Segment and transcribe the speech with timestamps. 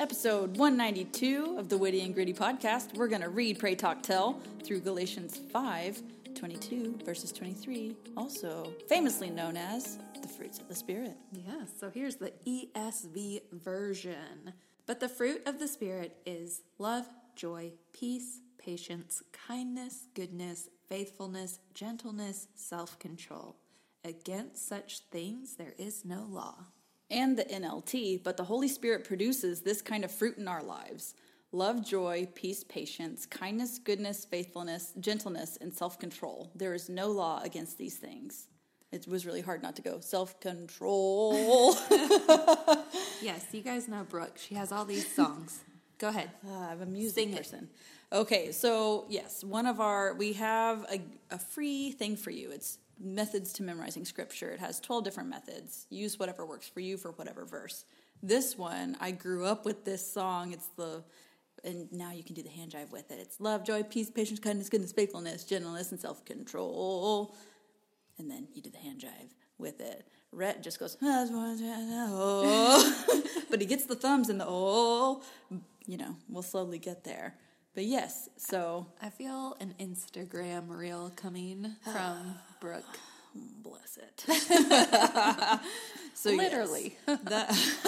[0.00, 2.94] episode 192 of the Witty and Gritty podcast.
[2.94, 6.02] We're going to read Pray Talk Tell through Galatians 5
[6.36, 11.16] 22, verses 23, also famously known as the fruits of the Spirit.
[11.32, 11.70] Yes.
[11.80, 14.52] so here's the ESV version.
[14.86, 22.46] But the fruit of the Spirit is love, joy, peace, patience, kindness, goodness, faithfulness, gentleness,
[22.54, 23.56] self control.
[24.04, 26.66] Against such things there is no law
[27.10, 31.14] and the NLT, but the Holy Spirit produces this kind of fruit in our lives
[31.50, 36.50] love, joy, peace, patience, kindness, goodness, faithfulness, gentleness, and self control.
[36.54, 38.48] There is no law against these things.
[38.92, 41.74] It was really hard not to go self control.
[43.22, 44.36] yes, you guys know Brooke.
[44.36, 45.60] She has all these songs.
[45.98, 46.30] Go ahead.
[46.46, 47.68] Uh, I'm a music Sing person.
[47.70, 48.14] It.
[48.16, 51.00] Okay, so yes, one of our we have a,
[51.34, 52.50] a free thing for you.
[52.50, 54.50] It's methods to memorizing scripture.
[54.50, 55.86] It has 12 different methods.
[55.90, 57.84] Use whatever works for you for whatever verse.
[58.22, 60.52] This one, I grew up with this song.
[60.52, 61.02] It's the
[61.64, 63.18] and now you can do the hand jive with it.
[63.18, 67.34] It's love, joy, peace, patience, kindness, goodness, faithfulness, gentleness, and self control.
[68.16, 70.06] And then you do the hand jive with it.
[70.30, 73.22] Rhett just goes, oh.
[73.50, 75.20] but he gets the thumbs and the oh.
[75.86, 77.34] You know, we'll slowly get there.
[77.78, 82.98] But yes, so I feel an Instagram reel coming from Brooke.
[83.62, 85.60] Bless it.
[86.12, 86.96] so literally.
[87.06, 87.48] That,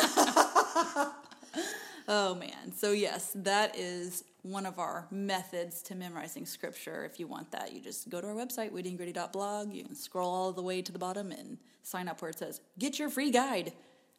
[2.07, 2.73] oh man.
[2.77, 7.05] So yes, that is one of our methods to memorizing scripture.
[7.05, 9.73] If you want that, you just go to our website, wittyandgritty.blog.
[9.75, 12.61] You can scroll all the way to the bottom and sign up where it says,
[12.79, 13.73] Get Your Free Guide.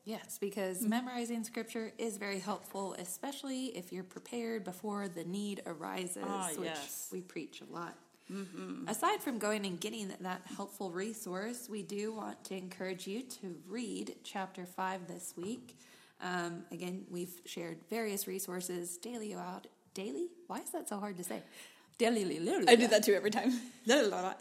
[0.06, 0.90] Yes, because mm-hmm.
[0.90, 6.70] memorizing scripture is very helpful, especially if you're prepared before the need arises, ah, which
[6.70, 7.10] yes.
[7.12, 7.96] we preach a lot.
[8.32, 8.88] Mm-hmm.
[8.88, 13.56] Aside from going and getting that, helpful resource, we do want to encourage you to
[13.68, 15.78] read chapter 5 this week.
[16.22, 19.68] Um, again, we've shared various resources daily out.
[19.94, 20.28] Daily?
[20.48, 21.42] Why is that so hard to say?
[21.98, 22.40] Daily.
[22.68, 23.54] I do that too every time.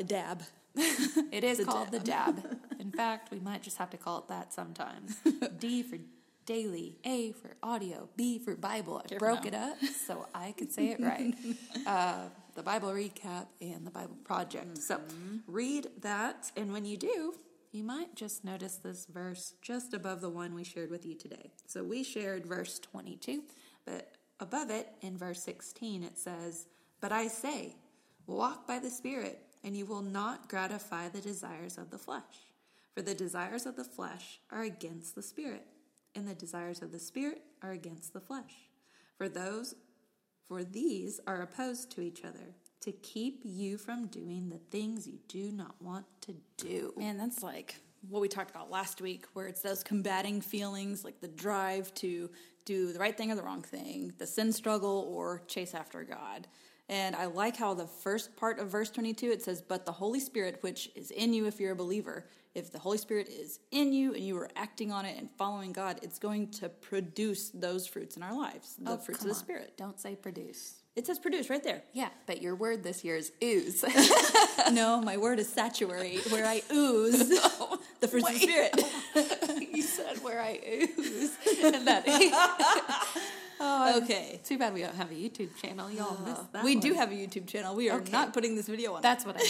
[0.06, 0.42] Dab.
[0.76, 2.00] it is the called dab.
[2.02, 2.58] the dab.
[2.80, 5.16] In fact, we might just have to call it that sometimes.
[5.58, 5.98] D for
[6.46, 9.02] daily, A for audio, B for Bible.
[9.10, 9.76] I broke it up
[10.06, 11.34] so I could say it right.
[11.86, 14.66] uh, the Bible recap and the Bible project.
[14.74, 14.80] Mm-hmm.
[14.80, 15.00] So
[15.46, 17.34] read that, and when you do,
[17.72, 21.52] you might just notice this verse just above the one we shared with you today.
[21.66, 23.42] So we shared verse 22,
[23.84, 26.66] but above it in verse 16 it says,
[27.00, 27.76] But I say,
[28.30, 32.46] Walk by the Spirit, and you will not gratify the desires of the flesh.
[32.94, 35.66] For the desires of the flesh are against the Spirit,
[36.14, 38.68] and the desires of the Spirit are against the flesh.
[39.18, 39.74] For those
[40.46, 45.18] for these are opposed to each other to keep you from doing the things you
[45.28, 46.92] do not want to do.
[47.00, 47.74] And that's like
[48.08, 52.30] what we talked about last week, where it's those combating feelings like the drive to
[52.64, 56.46] do the right thing or the wrong thing, the sin struggle, or chase after God.
[56.90, 60.18] And I like how the first part of verse 22 it says, But the Holy
[60.18, 63.92] Spirit, which is in you if you're a believer, if the Holy Spirit is in
[63.92, 67.86] you and you are acting on it and following God, it's going to produce those
[67.86, 69.38] fruits in our lives, the oh, fruits of the on.
[69.38, 69.72] Spirit.
[69.76, 70.82] Don't say produce.
[70.96, 71.84] It says produce right there.
[71.92, 73.84] Yeah, but your word this year is ooze.
[74.72, 77.28] no, my word is saturate, where I ooze
[78.00, 78.42] the fruits wait.
[78.42, 78.42] of
[79.14, 79.64] the Spirit.
[79.76, 80.58] you said where I
[80.98, 81.36] ooze.
[81.62, 82.02] And that.
[83.62, 84.40] Oh, okay.
[84.42, 85.90] Too bad we don't have a YouTube channel.
[85.90, 86.64] Y'all oh, missed that.
[86.64, 86.80] We one.
[86.82, 87.74] do have a YouTube channel.
[87.76, 88.10] We are okay.
[88.10, 89.02] not putting this video on.
[89.02, 89.42] That's what I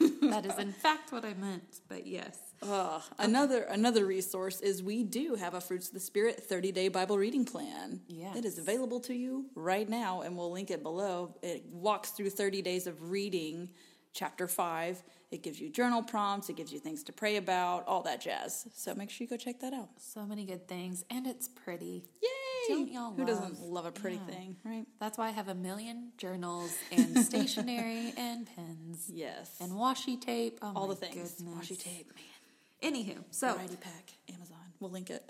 [0.00, 0.20] meant.
[0.30, 1.64] that is in fact what I meant.
[1.88, 2.38] But yes.
[2.62, 3.02] okay.
[3.18, 7.18] Another another resource is we do have a Fruits of the Spirit 30 day Bible
[7.18, 8.02] reading plan.
[8.06, 11.34] Yeah, it is available to you right now, and we'll link it below.
[11.42, 13.70] It walks through 30 days of reading
[14.12, 15.02] chapter five.
[15.32, 18.68] It gives you journal prompts, it gives you things to pray about, all that jazz.
[18.72, 19.88] So make sure you go check that out.
[19.98, 22.04] So many good things, and it's pretty.
[22.22, 22.28] Yay!
[22.68, 24.34] Don't y'all Who love, doesn't love a pretty yeah.
[24.34, 24.86] thing, right?
[24.98, 29.08] That's why I have a million journals and stationery and pens.
[29.12, 29.56] Yes.
[29.60, 30.58] And washi tape.
[30.62, 31.32] Oh All the things.
[31.32, 31.54] Goodness.
[31.70, 32.92] Washi tape, man.
[32.92, 33.52] Anywho, so.
[33.54, 34.56] Variety pack, Amazon.
[34.80, 35.24] We'll link it.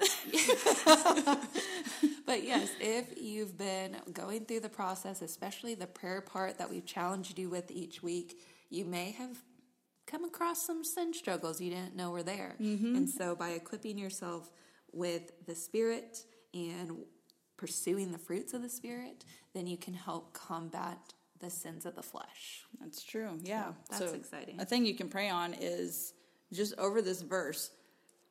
[2.27, 6.85] but yes, if you've been going through the process, especially the prayer part that we've
[6.85, 8.41] challenged you with each week,
[8.71, 9.37] you may have
[10.07, 12.57] come across some sin struggles you didn't know were there.
[12.61, 12.97] Mm-hmm.
[12.97, 14.51] And so by equipping yourself
[14.93, 16.97] with the Spirit, and
[17.57, 19.25] pursuing the fruits of the Spirit,
[19.55, 20.99] then you can help combat
[21.41, 22.65] the sins of the flesh.
[22.81, 23.39] That's true.
[23.43, 23.73] Yeah.
[23.93, 24.61] So that's so exciting.
[24.61, 26.15] A thing you can pray on is
[26.53, 27.71] just over this verse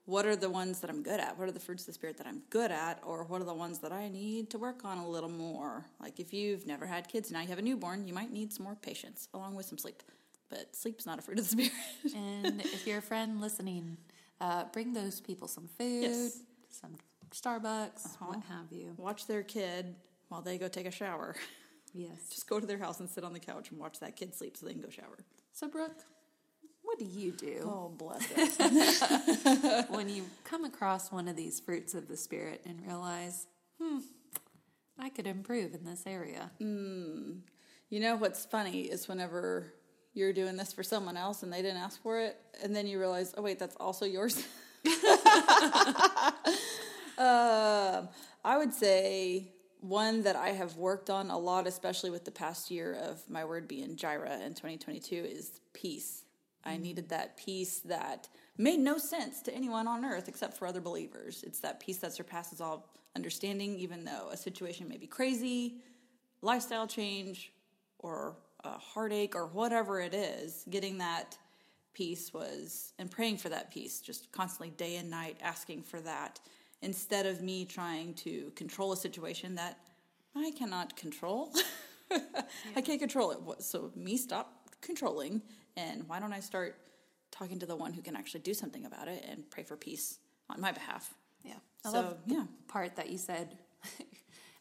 [0.08, 1.36] what are the ones that I'm good at?
[1.40, 3.00] What are the fruits of the Spirit that I'm good at?
[3.04, 5.84] Or what are the ones that I need to work on a little more?
[6.00, 8.66] Like if you've never had kids, now you have a newborn, you might need some
[8.66, 10.04] more patience along with some sleep.
[10.48, 11.72] But sleep's not a fruit of the Spirit.
[12.16, 13.98] and if you're a friend listening,
[14.40, 16.40] uh, bring those people some food, yes.
[16.70, 16.98] some
[17.32, 18.26] Starbucks, uh-huh.
[18.28, 18.94] what have you.
[18.98, 19.96] Watch their kid
[20.30, 21.36] while they go take a shower.
[21.94, 22.18] Yes.
[22.30, 24.58] Just go to their house and sit on the couch and watch that kid sleep
[24.58, 25.18] so they can go shower.
[25.54, 25.96] So, Brooke,
[26.84, 27.62] what do you do?
[27.64, 29.90] Oh, bless it.
[29.90, 33.48] when you come across one of these fruits of the Spirit and realize,
[33.82, 34.00] hmm,
[35.00, 36.52] I could improve in this area.
[36.62, 37.40] Mm.
[37.90, 39.74] You know what's funny is whenever
[40.14, 43.00] you're doing this for someone else and they didn't ask for it, and then you
[43.00, 44.44] realize, oh, wait, that's also yours.
[47.18, 48.10] Um,
[48.44, 52.72] I would say one that I have worked on a lot, especially with the past
[52.72, 56.26] year of my word being Gyra in 2022, is peace.
[56.62, 56.70] Mm-hmm.
[56.70, 58.28] I needed that peace that
[58.58, 61.44] made no sense to anyone on earth except for other believers.
[61.46, 65.78] It's that peace that surpasses all understanding, even though a situation may be crazy,
[66.42, 67.54] lifestyle change,
[68.00, 68.36] or
[68.66, 70.66] a heartache, or whatever it is.
[70.70, 71.38] Getting that
[71.94, 76.42] peace was, and praying for that peace, just constantly day and night asking for that
[76.82, 79.80] instead of me trying to control a situation that
[80.36, 81.52] I cannot control.
[82.12, 82.20] yeah.
[82.76, 83.40] I can't control it.
[83.62, 85.42] So me stop controlling
[85.78, 86.76] and why don't I start
[87.32, 90.20] talking to the one who can actually do something about it and pray for peace
[90.50, 91.14] on my behalf.
[91.44, 91.54] Yeah.
[91.86, 92.44] I so, love the yeah.
[92.68, 93.58] part that you said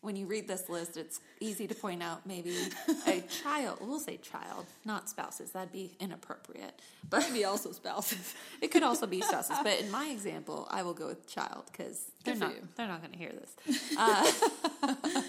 [0.05, 2.55] when you read this list, it's easy to point out maybe
[3.07, 5.53] a child, we'll say child, not spouses.
[5.53, 6.81] That'd be inappropriate.
[7.09, 8.35] But it could be also spouses.
[8.61, 9.57] it could also be spouses.
[9.65, 12.69] But in my example, I will go with child because they're not, you.
[12.77, 14.47] they're not going to hear this.
[14.85, 15.25] Uh,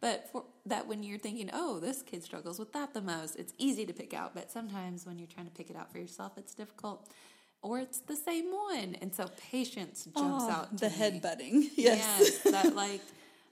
[0.00, 3.52] but for, that when you're thinking, oh, this kid struggles with that the most, it's
[3.58, 4.34] easy to pick out.
[4.34, 7.08] But sometimes when you're trying to pick it out for yourself, it's difficult
[7.62, 8.96] or it's the same one.
[9.00, 10.76] And so patience jumps oh, out.
[10.78, 10.92] the me.
[10.94, 11.70] head butting.
[11.74, 12.38] Yes.
[12.44, 12.52] yes.
[12.52, 13.00] That like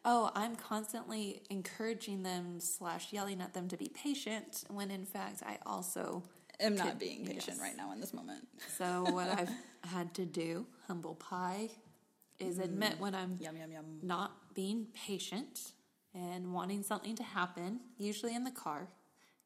[0.04, 5.42] oh, I'm constantly encouraging them slash yelling at them to be patient when in fact
[5.46, 6.22] I also
[6.58, 7.60] am not being patient yes.
[7.60, 8.46] right now in this moment.
[8.76, 9.50] so what I've
[9.90, 11.68] had to do, humble pie,
[12.38, 12.64] is mm.
[12.64, 13.84] admit when I'm yum, yum, yum.
[14.02, 15.72] not being patient
[16.14, 18.88] and wanting something to happen, usually in the car.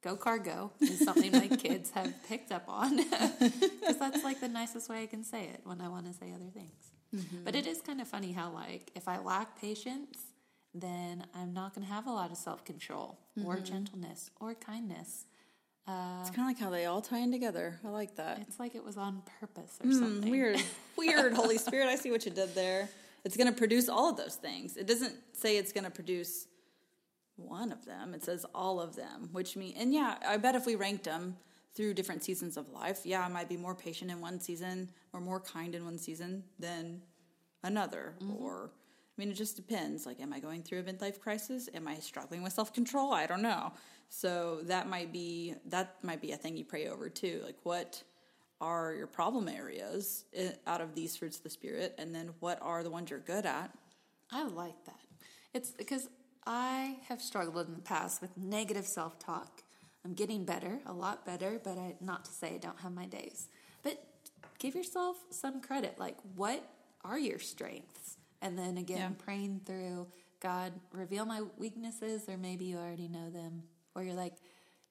[0.02, 4.48] Go car go is something my kids have picked up on because that's like the
[4.48, 6.92] nicest way I can say it when I want to say other things.
[7.16, 7.38] Mm-hmm.
[7.42, 10.18] But it is kind of funny how like if I lack patience,
[10.74, 13.46] then I'm not going to have a lot of self control mm-hmm.
[13.48, 15.24] or gentleness or kindness.
[15.86, 17.78] Uh, it's kind of like how they all tie in together.
[17.84, 18.38] I like that.
[18.48, 20.30] It's like it was on purpose or mm, something.
[20.30, 20.58] Weird,
[20.96, 21.34] weird.
[21.34, 22.88] Holy Spirit, I see what you did there.
[23.24, 24.76] It's going to produce all of those things.
[24.76, 26.46] It doesn't say it's going to produce
[27.36, 28.14] one of them.
[28.14, 31.36] It says all of them, which means, and yeah, I bet if we ranked them
[31.74, 35.20] through different seasons of life, yeah, I might be more patient in one season or
[35.20, 37.02] more kind in one season than
[37.62, 38.42] another, mm-hmm.
[38.42, 38.70] or
[39.16, 40.06] I mean, it just depends.
[40.06, 41.68] Like, am I going through a midlife crisis?
[41.72, 43.12] Am I struggling with self control?
[43.12, 43.72] I don't know.
[44.08, 47.40] So that might be that might be a thing you pray over too.
[47.44, 48.02] Like, what
[48.60, 52.58] are your problem areas eh, out of these fruits of the spirit, and then what
[52.62, 53.70] are the ones you're good at?
[54.30, 54.98] I like that.
[55.52, 56.08] It's because
[56.46, 59.62] I have struggled in the past with negative self talk.
[60.04, 63.06] I'm getting better, a lot better, but I, not to say I don't have my
[63.06, 63.48] days.
[63.84, 64.04] But
[64.58, 65.98] give yourself some credit.
[65.98, 66.68] Like, what
[67.04, 68.18] are your strengths?
[68.42, 69.24] And then again, yeah.
[69.24, 70.06] praying through
[70.40, 73.62] God, reveal my weaknesses, or maybe you already know them,
[73.94, 74.34] or you're like,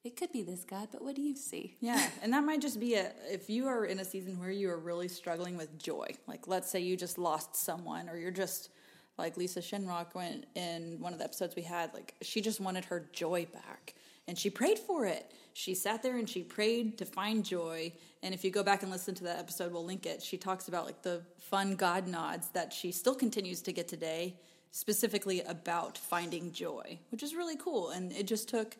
[0.02, 1.76] it could be this God, but what do you see?
[1.80, 4.68] Yeah, and that might just be a, if you are in a season where you
[4.70, 6.06] are really struggling with joy.
[6.26, 8.70] Like, let's say you just lost someone, or you're just
[9.16, 12.86] like Lisa Shinrock went in one of the episodes we had, like, she just wanted
[12.86, 13.94] her joy back
[14.26, 15.30] and she prayed for it.
[15.52, 17.92] She sat there and she prayed to find joy.
[18.22, 20.22] And if you go back and listen to that episode, we'll link it.
[20.22, 24.36] She talks about like the fun God nods that she still continues to get today,
[24.70, 27.90] specifically about finding joy, which is really cool.
[27.90, 28.76] And it just took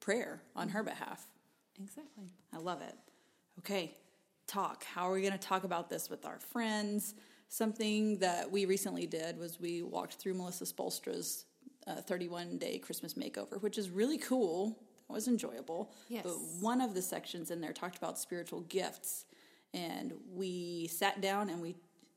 [0.00, 1.26] prayer on her behalf.
[1.80, 2.30] Exactly.
[2.52, 2.94] I love it.
[3.60, 3.94] Okay,
[4.46, 4.84] talk.
[4.84, 7.14] How are we going to talk about this with our friends?
[7.48, 11.44] Something that we recently did was we walked through Melissa Spoelstra's
[11.86, 14.76] uh, 31 day Christmas makeover, which is really cool
[15.10, 15.90] was enjoyable.
[16.08, 16.24] Yes.
[16.24, 19.24] But one of the sections in there talked about spiritual gifts.
[19.74, 21.74] And we sat down and we,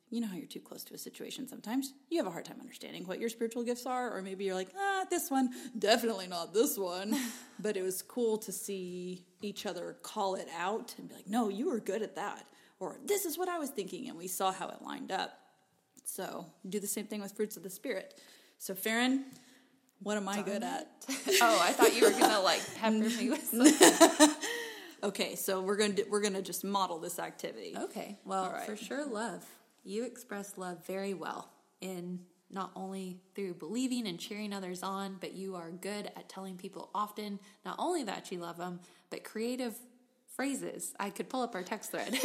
[0.10, 1.94] you know how you're too close to a situation sometimes.
[2.10, 4.16] You have a hard time understanding what your spiritual gifts are.
[4.16, 7.16] Or maybe you're like, ah, this one, definitely not this one.
[7.60, 11.50] but it was cool to see each other call it out and be like, no,
[11.50, 12.46] you were good at that.
[12.80, 14.10] Or this is what I was thinking.
[14.10, 15.32] And we saw how it lined up.
[16.04, 18.20] So do the same thing with fruits of the spirit.
[18.58, 19.26] So, Farron,
[20.04, 20.88] what am I good at?
[21.42, 24.30] oh, I thought you were gonna like pepper me with something.
[25.04, 27.76] okay, so we're gonna do, we're gonna just model this activity.
[27.78, 28.66] Okay, well, right.
[28.66, 29.46] for sure, love.
[29.84, 31.50] You express love very well
[31.82, 36.58] in not only through believing and cheering others on, but you are good at telling
[36.58, 38.80] people often not only that you love them,
[39.10, 39.74] but creative
[40.36, 40.94] phrases.
[41.00, 42.20] I could pull up our text thread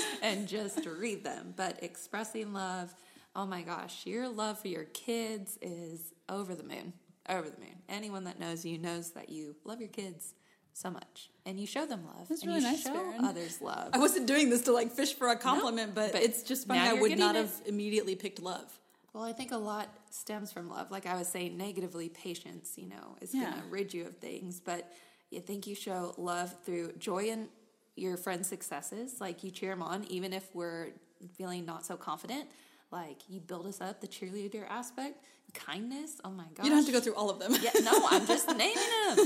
[0.22, 2.94] and just read them, but expressing love
[3.34, 6.92] oh my gosh, your love for your kids is over the moon.
[7.28, 7.76] Over the moon.
[7.88, 10.34] Anyone that knows you knows that you love your kids
[10.74, 11.30] so much.
[11.46, 12.28] And you show them love.
[12.28, 12.82] That's really and you nice.
[12.82, 13.24] Show Baron.
[13.24, 13.90] others love.
[13.92, 16.66] I wasn't doing this to like fish for a compliment, no, but, but, it's just
[16.66, 16.80] funny.
[16.80, 17.42] I would not it.
[17.44, 18.72] have immediately picked love.
[19.12, 20.90] Well, I think a lot stems from love.
[20.90, 23.50] Like I was saying, negatively, patience, you know, is yeah.
[23.50, 24.58] going to rid you of things.
[24.58, 24.90] But
[25.30, 27.48] you think you show love through joy in
[27.94, 29.20] your friend's successes.
[29.20, 30.88] Like you cheer them on, even if we're
[31.36, 32.46] feeling not so confident.
[32.92, 35.16] Like you build us up the cheerleader aspect,
[35.54, 36.20] kindness.
[36.26, 36.64] Oh my god!
[36.64, 37.56] You don't have to go through all of them.
[37.62, 38.84] yeah, no, I'm just naming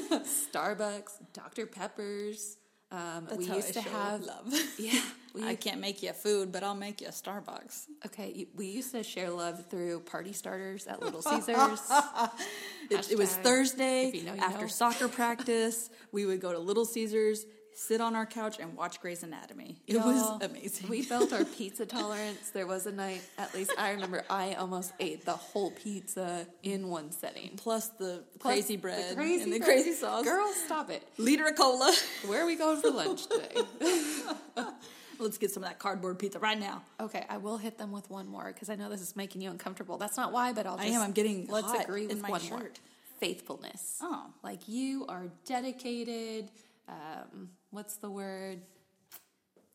[0.09, 0.23] them.
[0.23, 2.59] Starbucks, Dr Peppers.
[2.93, 4.53] Um, we used to have love.
[4.79, 5.01] Yeah,
[5.43, 7.87] I can't make you food, but I'll make you a Starbucks.
[8.07, 11.81] Okay, we used to share love through party starters at Little Caesars.
[12.91, 14.67] it, it, was Thursday you know, after know.
[14.69, 15.91] soccer practice.
[16.13, 17.45] We would go to Little Caesars
[17.77, 19.77] sit on our couch and watch Grey's Anatomy.
[19.87, 20.89] It Y'all, was amazing.
[20.89, 22.49] We built our pizza tolerance.
[22.51, 26.89] There was a night, at least I remember, I almost ate the whole pizza in
[26.89, 27.51] one setting.
[27.59, 29.69] Plus the Plus crazy bread the crazy and the bread.
[29.69, 30.25] crazy sauce.
[30.25, 31.03] Girl, stop it.
[31.19, 31.93] Liter of cola.
[32.27, 33.55] Where are we going for lunch today?
[35.19, 36.83] Let's get some of that cardboard pizza right now.
[37.01, 39.51] Okay, I will hit them with one more because I know this is making you
[39.51, 39.97] uncomfortable.
[39.99, 40.77] That's not why, but I'll.
[40.77, 41.01] Just, I am.
[41.03, 41.47] I'm getting.
[41.47, 42.51] Let's agree with one shirt.
[42.51, 42.71] more.
[43.19, 43.97] Faithfulness.
[44.03, 46.51] Oh, like you are dedicated
[46.89, 48.61] um, what's the word?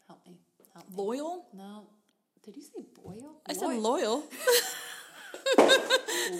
[0.08, 0.38] Help me.
[0.74, 0.96] Help me.
[0.96, 1.46] Loyal?
[1.56, 1.86] No.
[2.44, 3.36] Did you say boil?
[3.48, 4.24] I said loyal.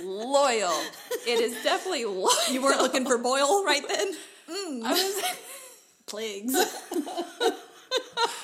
[0.04, 0.74] loyal.
[1.24, 2.30] It is definitely loyal.
[2.52, 4.08] You weren't looking for boil right then?
[4.50, 4.82] Mm.
[4.84, 5.24] I was
[6.08, 6.54] plagues.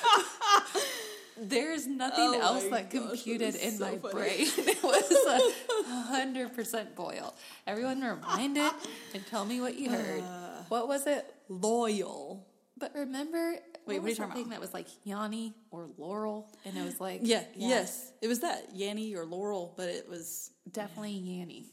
[1.38, 4.12] There's nothing oh else that gosh, computed that in so my funny.
[4.14, 4.36] brain.
[4.56, 7.34] It was a hundred percent boil.
[7.66, 8.72] Everyone remind it
[9.14, 10.20] and tell me what you heard.
[10.20, 11.34] Uh, what was it?
[11.48, 12.46] loyal.
[12.76, 14.50] But remember, wait, what, what are you talking about?
[14.50, 17.68] That was like Yanny or Laurel, and it was like yeah, yeah.
[17.68, 21.44] yes, it was that Yanny or Laurel, but it was definitely yeah.
[21.44, 21.64] Yanny.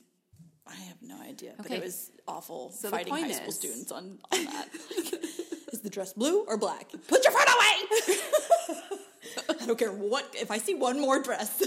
[0.67, 1.63] I have no idea, okay.
[1.63, 4.67] but it was awful so fighting high is, school students on, on that.
[5.71, 6.87] is the dress blue or black?
[7.07, 8.81] Put your phone away.
[9.61, 11.61] I don't care what if I see one more dress.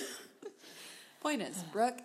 [1.20, 2.00] Point is, Brooke,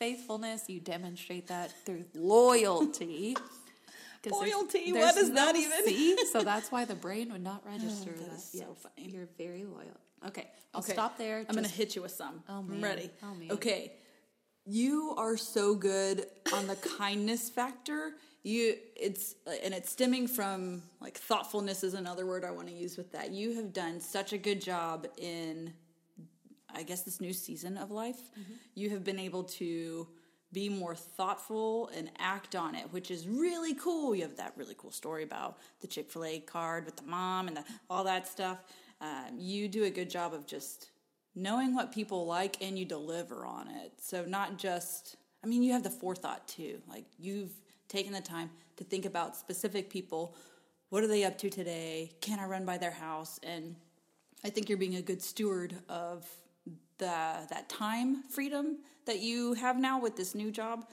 [0.00, 0.68] faithfulness.
[0.68, 3.36] You demonstrate that through loyalty.
[4.26, 4.92] Loyalty?
[4.92, 5.84] What is that even?
[5.84, 8.30] C, so that's why the brain would not oh, register oh, that.
[8.30, 8.48] that.
[8.52, 8.64] Yes.
[8.66, 9.10] so funny.
[9.10, 9.96] You're very loyal.
[10.26, 10.92] Okay, I'll okay.
[10.92, 11.44] stop there.
[11.48, 12.42] I'm going to hit you with some.
[12.48, 12.76] Oh, man.
[12.78, 13.10] I'm ready.
[13.22, 13.52] Oh, man.
[13.52, 13.92] Okay.
[14.66, 18.10] You are so good on the kindness factor.
[18.42, 19.34] You it's
[19.64, 23.30] and it's stemming from like thoughtfulness is another word I want to use with that.
[23.30, 25.72] You have done such a good job in
[26.72, 28.20] I guess this new season of life.
[28.38, 28.52] Mm-hmm.
[28.74, 30.06] You have been able to
[30.52, 34.14] be more thoughtful and act on it, which is really cool.
[34.14, 37.48] You have that really cool story about the Chick fil A card with the mom
[37.48, 38.58] and the, all that stuff.
[39.00, 40.88] Um, you do a good job of just
[41.34, 43.92] knowing what people like and you deliver on it.
[44.00, 46.80] So, not just, I mean, you have the forethought too.
[46.88, 47.52] Like, you've
[47.88, 50.34] taken the time to think about specific people.
[50.88, 52.12] What are they up to today?
[52.22, 53.38] Can I run by their house?
[53.42, 53.76] And
[54.44, 56.26] I think you're being a good steward of
[56.98, 60.86] the that time freedom that you have now with this new job,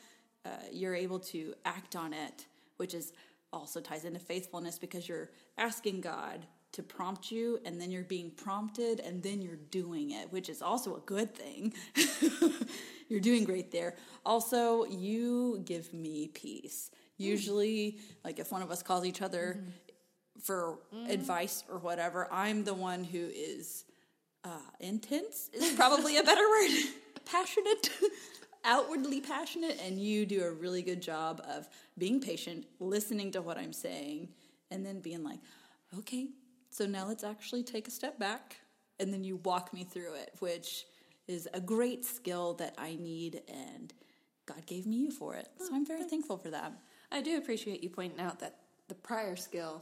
[0.46, 2.46] uh, you're able to act on it,
[2.78, 3.14] which is
[3.52, 8.30] also ties into faithfulness because you're asking God to prompt you and then you're being
[8.32, 11.74] prompted and then you're doing it, which is also a good thing.
[13.10, 13.96] you're doing great there.
[14.26, 16.92] Also, you give me peace.
[17.18, 17.24] Hmm.
[17.24, 18.00] Usually, mm.
[18.26, 20.44] like if one of us calls each other mm.
[20.44, 21.10] for mm.
[21.10, 23.86] advice or whatever, I'm the one who is
[24.46, 24.50] uh,
[24.80, 26.70] intense is probably a better word.
[27.26, 27.90] passionate,
[28.64, 33.58] outwardly passionate, and you do a really good job of being patient, listening to what
[33.58, 34.30] I'm saying,
[34.70, 35.40] and then being like,
[35.98, 36.28] okay,
[36.70, 38.58] so now let's actually take a step back.
[39.00, 40.86] And then you walk me through it, which
[41.28, 43.92] is a great skill that I need, and
[44.46, 45.50] God gave me you for it.
[45.58, 46.72] So oh, I'm very thankful for that.
[47.12, 49.82] I do appreciate you pointing out that the prior skill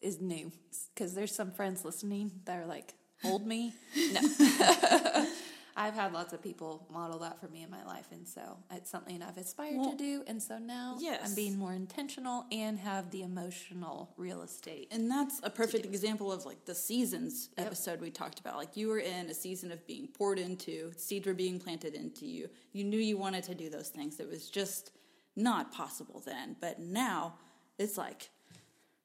[0.00, 0.50] is new
[0.94, 3.74] because there's some friends listening that are like, hold me.
[4.12, 4.20] No.
[5.76, 8.90] I've had lots of people model that for me in my life, and so it's
[8.90, 10.22] something I've aspired well, to do.
[10.26, 11.20] And so now yes.
[11.24, 14.88] I'm being more intentional and have the emotional real estate.
[14.90, 17.68] And that's a perfect example of like the seasons yep.
[17.68, 18.56] episode we talked about.
[18.56, 22.26] Like you were in a season of being poured into, seeds were being planted into
[22.26, 22.50] you.
[22.72, 24.20] You knew you wanted to do those things.
[24.20, 24.90] It was just
[25.34, 27.34] not possible then, but now
[27.78, 28.28] it's like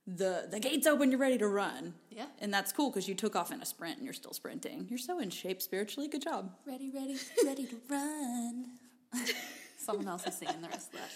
[0.07, 3.35] the the gates open you're ready to run yeah and that's cool because you took
[3.35, 6.51] off in a sprint and you're still sprinting you're so in shape spiritually good job
[6.67, 8.65] ready ready ready to run
[9.79, 11.09] someone else is singing the rest of that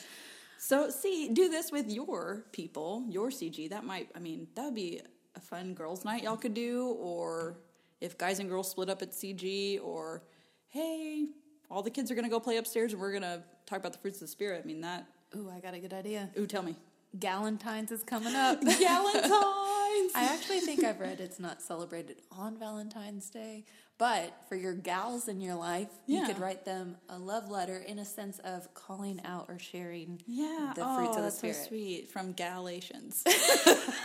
[0.57, 4.75] so see do this with your people your cg that might i mean that would
[4.75, 4.99] be
[5.35, 7.59] a fun girls night y'all could do or
[8.01, 10.23] if guys and girls split up at cg or
[10.69, 11.27] hey
[11.69, 14.15] all the kids are gonna go play upstairs and we're gonna talk about the fruits
[14.17, 15.05] of the spirit i mean that
[15.35, 16.75] ooh i got a good idea ooh tell me
[17.17, 18.61] Galentine's is coming up.
[18.61, 18.81] Galentine's!
[18.81, 23.65] I actually think I've read it's not celebrated on Valentine's Day,
[23.97, 26.21] but for your gals in your life, yeah.
[26.21, 30.21] you could write them a love letter in a sense of calling out or sharing
[30.27, 30.73] yeah.
[30.75, 31.55] the fruits oh, of the spirit.
[31.55, 33.23] So sweet from Galatians.
[33.25, 33.97] exactly.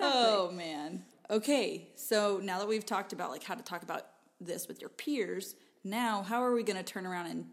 [0.00, 1.04] Oh man.
[1.30, 4.06] Okay, so now that we've talked about like how to talk about
[4.40, 7.46] this with your peers, now how are we going to turn around and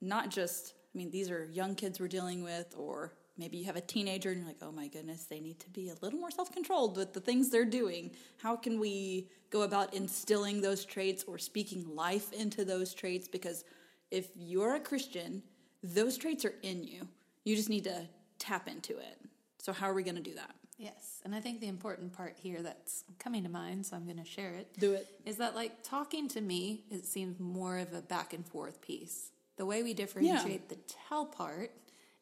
[0.00, 3.76] not just I mean, these are young kids we're dealing with, or maybe you have
[3.76, 6.30] a teenager and you're like, oh my goodness, they need to be a little more
[6.30, 8.10] self controlled with the things they're doing.
[8.42, 13.28] How can we go about instilling those traits or speaking life into those traits?
[13.28, 13.64] Because
[14.10, 15.42] if you're a Christian,
[15.82, 17.06] those traits are in you.
[17.44, 18.06] You just need to
[18.38, 19.18] tap into it.
[19.58, 20.50] So, how are we going to do that?
[20.76, 21.20] Yes.
[21.24, 24.24] And I think the important part here that's coming to mind, so I'm going to
[24.24, 24.76] share it.
[24.78, 25.06] Do it.
[25.26, 29.30] Is that like talking to me, it seems more of a back and forth piece.
[29.60, 30.74] The way we differentiate yeah.
[30.74, 30.78] the
[31.10, 31.70] tell part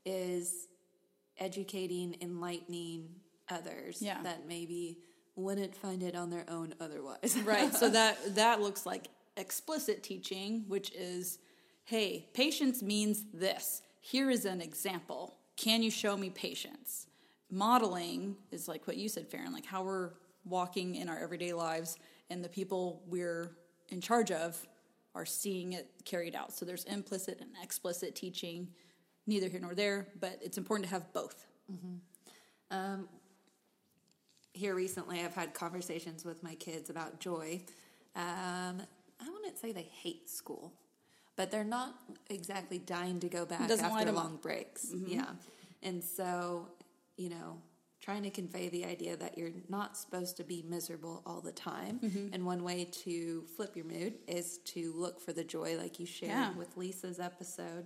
[0.04, 0.66] is
[1.38, 3.11] educating, enlightening
[3.49, 4.21] others yeah.
[4.25, 4.99] that maybe
[5.37, 7.38] wouldn't find it on their own otherwise.
[7.45, 7.73] right.
[7.73, 11.38] So that that looks like explicit teaching, which is,
[11.85, 13.83] hey, patience means this.
[14.00, 15.37] Here is an example.
[15.57, 17.07] Can you show me patience?
[17.52, 20.11] Modeling is like what you said, Farron, like how we're
[20.45, 23.52] walking in our everyday lives and the people we're
[23.90, 24.66] in charge of
[25.15, 26.53] are seeing it carried out.
[26.53, 28.69] So there's implicit and explicit teaching,
[29.27, 31.47] neither here nor there, but it's important to have both.
[31.73, 32.77] Mm-hmm.
[32.77, 33.09] Um,
[34.53, 37.62] here recently, I've had conversations with my kids about joy.
[38.17, 38.83] Um,
[39.21, 40.73] I wouldn't say they hate school,
[41.37, 41.95] but they're not
[42.31, 44.87] exactly dying to go back after long breaks.
[44.95, 45.11] Mm-hmm.
[45.12, 45.27] Yeah.
[45.83, 46.69] And so,
[47.17, 47.59] you know,
[48.09, 52.00] trying to convey the idea that you're not supposed to be miserable all the time.
[52.03, 52.33] Mm-hmm.
[52.33, 56.07] And one way to flip your mood is to look for the joy, like you
[56.07, 56.53] shared yeah.
[56.55, 57.85] with Lisa's episode.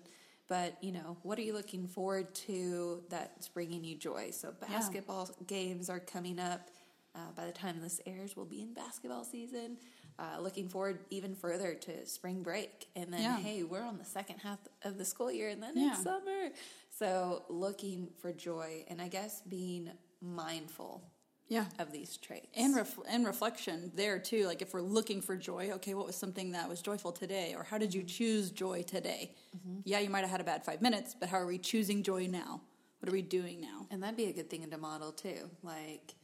[0.49, 4.31] But, you know, what are you looking forward to that's bringing you joy?
[4.31, 5.47] So, basketball yeah.
[5.49, 6.69] games are coming up.
[7.17, 9.77] Uh, by the time this airs, we'll be in basketball season.
[10.21, 12.87] Uh, looking forward even further to spring break.
[12.95, 13.39] And then, yeah.
[13.41, 15.89] hey, we're on the second half of the school year and then yeah.
[15.95, 16.51] it's summer.
[16.97, 19.91] So, looking for joy and I guess being
[20.23, 21.03] mindful
[21.49, 21.67] yeah.
[21.79, 25.69] of these traits and ref- and reflection there too like if we're looking for joy
[25.75, 28.07] okay what was something that was joyful today or how did you mm-hmm.
[28.09, 29.81] choose joy today mm-hmm.
[29.85, 32.27] yeah you might have had a bad five minutes but how are we choosing joy
[32.27, 32.63] now
[33.01, 36.15] what are we doing now and that'd be a good thing to model too like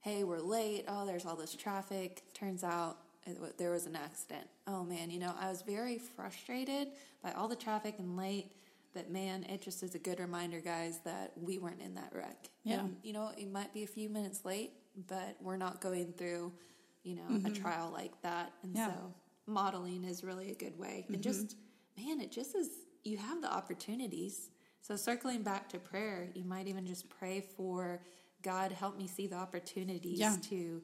[0.00, 4.48] hey we're late oh there's all this traffic turns out it, there was an accident
[4.66, 6.88] oh man you know i was very frustrated
[7.22, 8.50] by all the traffic and late
[8.92, 12.48] but man, it just is a good reminder, guys, that we weren't in that wreck.
[12.64, 12.80] Yeah.
[12.80, 14.72] And, you know, it might be a few minutes late,
[15.06, 16.52] but we're not going through,
[17.04, 17.46] you know, mm-hmm.
[17.46, 18.52] a trial like that.
[18.64, 18.88] And yeah.
[18.92, 19.14] so
[19.46, 21.02] modeling is really a good way.
[21.04, 21.14] Mm-hmm.
[21.14, 21.56] And just,
[21.96, 22.68] man, it just is,
[23.04, 24.50] you have the opportunities.
[24.80, 28.02] So circling back to prayer, you might even just pray for
[28.42, 30.34] God, help me see the opportunities yeah.
[30.48, 30.82] to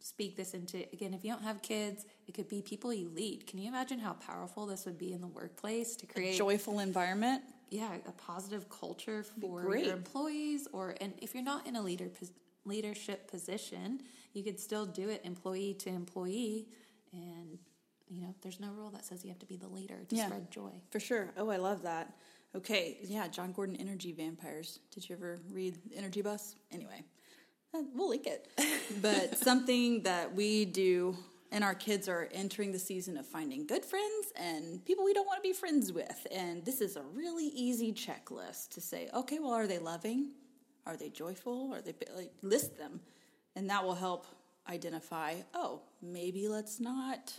[0.00, 3.46] speak this into again if you don't have kids it could be people you lead
[3.46, 6.78] can you imagine how powerful this would be in the workplace to create a joyful
[6.80, 11.82] environment yeah a positive culture for your employees or and if you're not in a
[11.82, 12.08] leader
[12.64, 14.00] leadership position
[14.32, 16.66] you could still do it employee to employee
[17.12, 17.58] and
[18.08, 20.26] you know there's no rule that says you have to be the leader to yeah,
[20.26, 22.12] spread joy for sure oh i love that
[22.54, 27.02] okay yeah jon gordon energy vampires did you ever read energy bus anyway
[27.94, 28.46] we'll link it.
[29.00, 31.16] But something that we do
[31.52, 35.26] and our kids are entering the season of finding good friends and people we don't
[35.26, 36.26] want to be friends with.
[36.32, 40.32] And this is a really easy checklist to say, okay, well, are they loving?
[40.86, 41.72] Are they joyful?
[41.72, 43.00] Are they like, list them?
[43.54, 44.26] And that will help
[44.68, 47.32] identify, oh, maybe let's not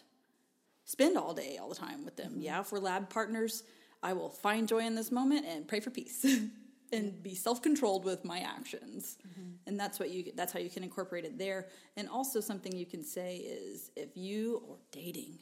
[0.85, 2.31] spend all day all the time with them.
[2.33, 2.41] Mm-hmm.
[2.41, 3.63] Yeah, if we're lab partners,
[4.01, 6.25] I will find joy in this moment and pray for peace.
[6.93, 9.49] and be self-controlled with my actions mm-hmm.
[9.65, 12.85] and that's what you that's how you can incorporate it there and also something you
[12.85, 15.37] can say is if you or dating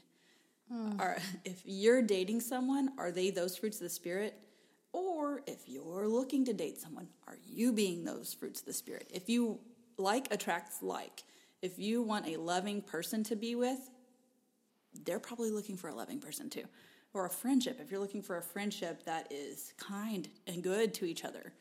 [0.72, 1.00] mm.
[1.00, 4.38] are if you're dating someone are they those fruits of the spirit
[4.92, 9.08] or if you're looking to date someone are you being those fruits of the spirit
[9.14, 9.60] if you
[9.98, 11.24] like attracts like
[11.62, 13.90] if you want a loving person to be with
[15.06, 16.64] they're probably looking for a loving person too
[17.16, 21.06] or a friendship, if you're looking for a friendship that is kind and good to
[21.06, 21.54] each other,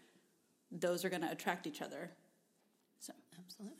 [0.73, 2.11] those are going to attract each other.
[2.99, 3.79] So, absolutely.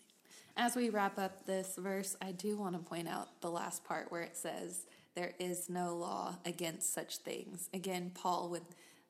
[0.57, 4.13] As we wrap up this verse, I do want to point out the last part
[4.13, 7.69] where it says, There is no law against such things.
[7.75, 8.63] Again, Paul with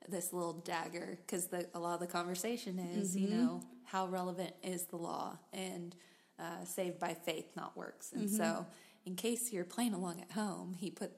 [0.08, 3.24] this little dagger, because a lot of the conversation is, mm-hmm.
[3.30, 5.94] you know, how relevant is the law and
[6.38, 8.12] uh, saved by faith, not works.
[8.14, 8.36] And mm-hmm.
[8.38, 8.66] so,
[9.04, 11.12] in case you're playing along at home, he put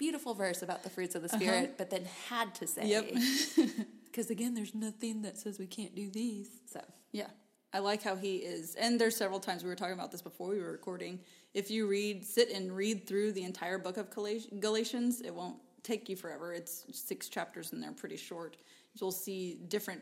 [0.00, 1.38] beautiful verse about the fruits of the uh-huh.
[1.38, 1.72] Spirit, uh-huh.
[1.78, 3.12] but then had to say,
[4.06, 6.48] because again, there's nothing that says we can't do these.
[6.64, 6.80] So,
[7.12, 7.28] yeah.
[7.72, 8.74] I like how he is.
[8.74, 11.20] And there's several times we were talking about this before we were recording.
[11.54, 16.08] If you read, sit and read through the entire book of Galatians, it won't take
[16.08, 16.52] you forever.
[16.52, 18.56] It's six chapters and they're pretty short.
[19.00, 20.00] You'll see different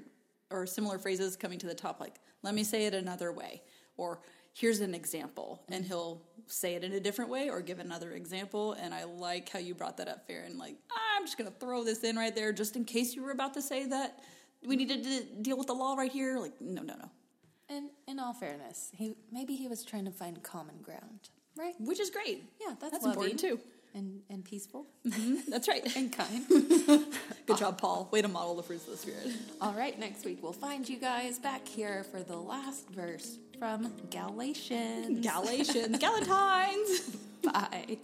[0.51, 3.61] or similar phrases coming to the top, like, let me say it another way
[3.99, 4.21] or
[4.55, 5.89] here's an example and mm-hmm.
[5.93, 9.59] he'll say it in a different way or give another example and i like how
[9.59, 10.77] you brought that up Farron like
[11.19, 13.53] i'm just going to throw this in right there just in case you were about
[13.55, 14.19] to say that
[14.65, 14.79] we mm-hmm.
[14.87, 17.11] needed to deal with the law right here like no no no
[17.69, 22.01] and in all fairness he maybe he was trying to find common ground right which
[22.01, 23.61] is great yeah that's, that's important too
[23.95, 24.87] and and peaceful.
[25.07, 25.51] Mm-hmm.
[25.51, 26.43] That's right, and kind.
[26.49, 28.07] Good job, Paul.
[28.13, 29.25] Way to model the fruits of the spirit.
[29.63, 33.93] All right, next week we'll find you guys back here for the last verse from
[34.11, 35.27] Galatians.
[35.27, 35.99] Galatians.
[35.99, 37.17] Galatines.
[37.43, 37.99] Bye.